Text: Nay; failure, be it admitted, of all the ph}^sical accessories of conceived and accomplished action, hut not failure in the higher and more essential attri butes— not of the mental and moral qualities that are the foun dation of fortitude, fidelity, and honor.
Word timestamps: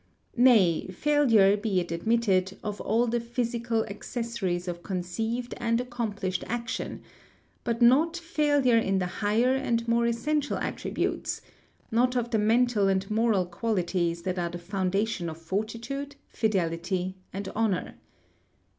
Nay; 0.35 0.87
failure, 0.87 1.55
be 1.55 1.79
it 1.79 1.91
admitted, 1.91 2.57
of 2.63 2.81
all 2.81 3.05
the 3.05 3.19
ph}^sical 3.19 3.87
accessories 3.87 4.67
of 4.67 4.81
conceived 4.81 5.53
and 5.57 5.79
accomplished 5.79 6.43
action, 6.47 7.03
hut 7.67 7.83
not 7.83 8.17
failure 8.17 8.79
in 8.79 8.97
the 8.97 9.05
higher 9.21 9.53
and 9.53 9.87
more 9.87 10.07
essential 10.07 10.57
attri 10.57 10.91
butes— 10.91 11.41
not 11.91 12.15
of 12.15 12.31
the 12.31 12.39
mental 12.39 12.87
and 12.87 13.11
moral 13.11 13.45
qualities 13.45 14.23
that 14.23 14.39
are 14.39 14.49
the 14.49 14.57
foun 14.57 14.89
dation 14.89 15.29
of 15.29 15.37
fortitude, 15.37 16.15
fidelity, 16.31 17.13
and 17.31 17.49
honor. 17.49 17.93